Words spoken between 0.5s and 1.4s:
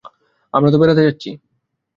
আমরা তো বেড়াতে যাচ্ছি।